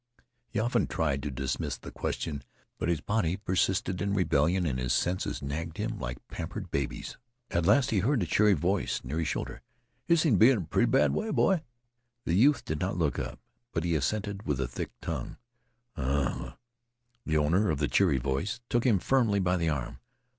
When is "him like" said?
5.91-6.27